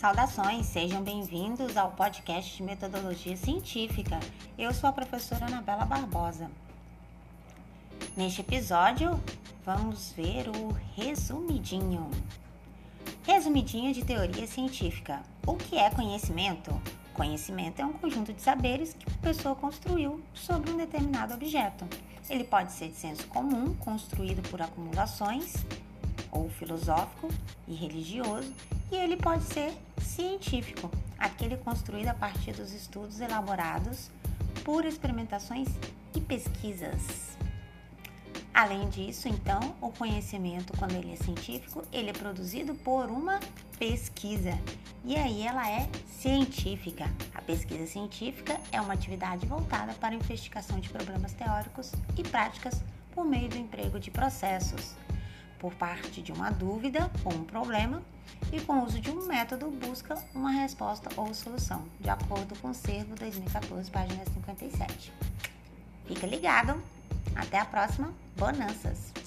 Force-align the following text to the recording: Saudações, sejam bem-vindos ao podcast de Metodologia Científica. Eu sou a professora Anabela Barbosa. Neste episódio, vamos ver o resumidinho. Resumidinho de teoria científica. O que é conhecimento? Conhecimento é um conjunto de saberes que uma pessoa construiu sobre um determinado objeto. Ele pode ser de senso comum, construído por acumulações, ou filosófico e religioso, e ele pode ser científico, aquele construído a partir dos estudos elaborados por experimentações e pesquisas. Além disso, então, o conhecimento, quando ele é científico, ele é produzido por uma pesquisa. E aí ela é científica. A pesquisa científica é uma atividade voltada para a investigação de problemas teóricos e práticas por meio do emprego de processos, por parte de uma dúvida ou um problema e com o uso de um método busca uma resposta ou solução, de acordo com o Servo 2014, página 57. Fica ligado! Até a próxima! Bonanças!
Saudações, 0.00 0.64
sejam 0.64 1.02
bem-vindos 1.02 1.76
ao 1.76 1.90
podcast 1.90 2.56
de 2.56 2.62
Metodologia 2.62 3.36
Científica. 3.36 4.18
Eu 4.56 4.72
sou 4.72 4.88
a 4.88 4.94
professora 4.94 5.44
Anabela 5.44 5.84
Barbosa. 5.84 6.50
Neste 8.16 8.40
episódio, 8.40 9.22
vamos 9.62 10.12
ver 10.12 10.48
o 10.48 10.74
resumidinho. 10.96 12.10
Resumidinho 13.24 13.92
de 13.92 14.02
teoria 14.02 14.46
científica. 14.46 15.20
O 15.46 15.54
que 15.54 15.76
é 15.76 15.90
conhecimento? 15.90 16.72
Conhecimento 17.12 17.82
é 17.82 17.84
um 17.84 17.92
conjunto 17.92 18.32
de 18.32 18.40
saberes 18.40 18.94
que 18.94 19.06
uma 19.06 19.18
pessoa 19.18 19.54
construiu 19.54 20.22
sobre 20.32 20.70
um 20.70 20.78
determinado 20.78 21.34
objeto. 21.34 21.86
Ele 22.30 22.44
pode 22.44 22.72
ser 22.72 22.88
de 22.88 22.96
senso 22.96 23.26
comum, 23.26 23.74
construído 23.74 24.40
por 24.48 24.62
acumulações, 24.62 25.52
ou 26.32 26.48
filosófico 26.48 27.28
e 27.68 27.74
religioso, 27.74 28.50
e 28.90 28.96
ele 28.96 29.16
pode 29.16 29.44
ser 29.44 29.74
científico, 30.20 30.90
aquele 31.18 31.56
construído 31.56 32.08
a 32.08 32.14
partir 32.14 32.52
dos 32.52 32.74
estudos 32.74 33.20
elaborados 33.20 34.10
por 34.62 34.84
experimentações 34.84 35.68
e 36.14 36.20
pesquisas. 36.20 37.38
Além 38.52 38.86
disso, 38.90 39.28
então, 39.28 39.74
o 39.80 39.90
conhecimento, 39.90 40.76
quando 40.76 40.92
ele 40.92 41.14
é 41.14 41.16
científico, 41.16 41.82
ele 41.90 42.10
é 42.10 42.12
produzido 42.12 42.74
por 42.74 43.10
uma 43.10 43.40
pesquisa. 43.78 44.58
E 45.04 45.16
aí 45.16 45.46
ela 45.46 45.66
é 45.70 45.88
científica. 46.06 47.10
A 47.34 47.40
pesquisa 47.40 47.86
científica 47.86 48.60
é 48.70 48.78
uma 48.78 48.92
atividade 48.92 49.46
voltada 49.46 49.94
para 49.94 50.10
a 50.10 50.18
investigação 50.18 50.78
de 50.80 50.90
problemas 50.90 51.32
teóricos 51.32 51.92
e 52.18 52.22
práticas 52.22 52.82
por 53.14 53.24
meio 53.24 53.48
do 53.48 53.56
emprego 53.56 53.98
de 53.98 54.10
processos, 54.10 54.94
por 55.60 55.72
parte 55.74 56.22
de 56.22 56.32
uma 56.32 56.50
dúvida 56.50 57.10
ou 57.24 57.32
um 57.32 57.44
problema 57.44 58.02
e 58.52 58.60
com 58.60 58.80
o 58.80 58.84
uso 58.84 58.98
de 58.98 59.10
um 59.10 59.26
método 59.26 59.70
busca 59.70 60.16
uma 60.34 60.50
resposta 60.50 61.08
ou 61.16 61.32
solução, 61.34 61.84
de 62.00 62.08
acordo 62.08 62.58
com 62.60 62.70
o 62.70 62.74
Servo 62.74 63.14
2014, 63.14 63.90
página 63.90 64.24
57. 64.24 65.12
Fica 66.06 66.26
ligado! 66.26 66.82
Até 67.36 67.58
a 67.58 67.64
próxima! 67.64 68.12
Bonanças! 68.36 69.19